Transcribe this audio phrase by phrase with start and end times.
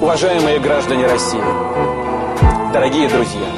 [0.00, 1.40] Уважаемые граждане России,
[2.72, 3.48] дорогие друзья,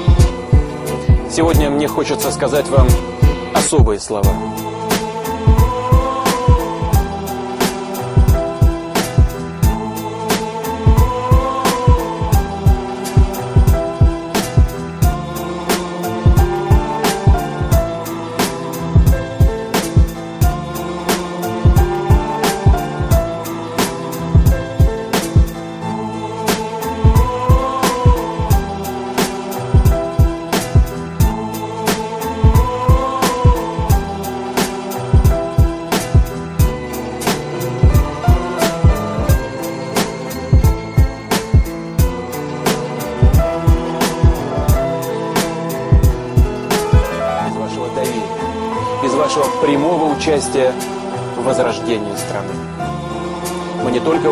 [1.30, 2.87] сегодня мне хочется сказать вам
[3.54, 4.32] особые слова–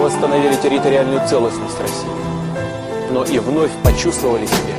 [0.07, 2.07] восстановили территориальную целостность России,
[3.11, 4.77] но и вновь почувствовали себя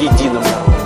[0.00, 0.83] единым народом.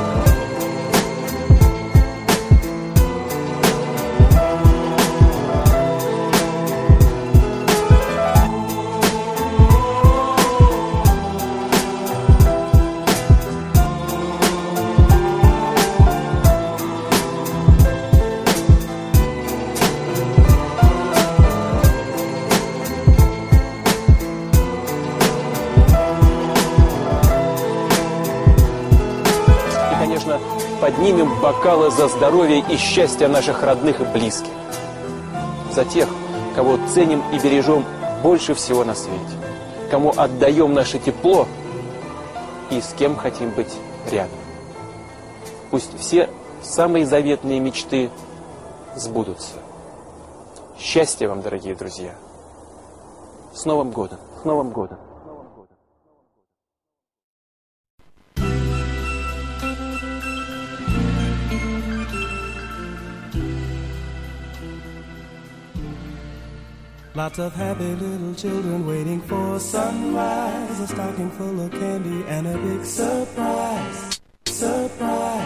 [31.48, 34.52] Бокалы за здоровье и счастье наших родных и близких.
[35.72, 36.06] За тех,
[36.54, 37.86] кого ценим и бережем
[38.22, 39.34] больше всего на свете.
[39.90, 41.46] Кому отдаем наше тепло
[42.68, 43.74] и с кем хотим быть
[44.10, 44.38] рядом.
[45.70, 46.28] Пусть все
[46.62, 48.10] самые заветные мечты
[48.94, 49.54] сбудутся.
[50.78, 52.14] Счастья вам, дорогие друзья!
[53.54, 54.18] С Новым годом!
[54.42, 54.98] С Новым годом!
[67.18, 70.78] Lots of happy little children waiting for sunrise.
[70.78, 74.20] A stocking full of candy and a big surprise.
[74.46, 75.37] Surprise.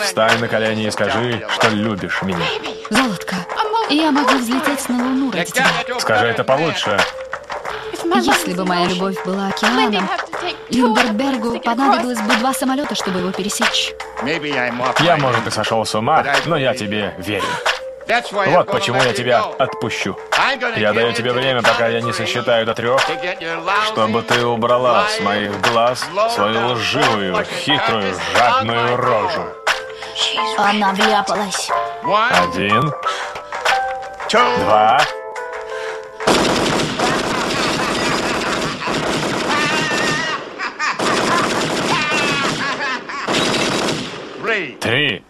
[0.00, 2.38] Встань на колени и скажи, что любишь меня.
[2.90, 3.36] Золотко,
[3.90, 5.66] я могу взлететь на Луну ради тебя.
[5.98, 6.98] Скажи это получше.
[8.16, 10.08] Если бы моя любовь была океаном,
[10.68, 13.92] Линдербергу понадобилось бы два самолета, чтобы его пересечь.
[15.00, 17.46] Я, может, и сошел с ума, но я тебе верю.
[18.46, 20.18] Вот почему я тебя отпущу.
[20.76, 23.00] Я даю тебе время, пока я не сосчитаю до трех,
[23.86, 29.44] чтобы ты убрала с моих глаз свою лживую, хитрую, жадную рожу.
[30.58, 31.70] Она вляпалась.
[32.02, 32.92] Один,
[34.30, 35.00] два,
[44.80, 45.22] три.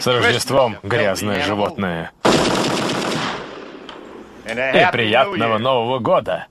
[0.00, 2.12] С Рождеством, грязное животное.
[4.46, 6.46] И приятного Нового года!